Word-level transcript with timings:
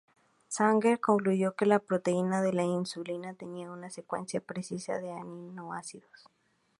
Sanger 0.47 0.99
concluyó 0.99 1.53
que 1.53 1.67
la 1.67 1.77
proteína 1.77 2.41
de 2.41 2.53
la 2.53 2.63
insulina 2.63 3.35
tenía 3.35 3.69
una 3.69 3.91
secuencia 3.91 4.41
precisa 4.41 4.97
de 4.97 5.11
aminoácidos. 5.11 6.27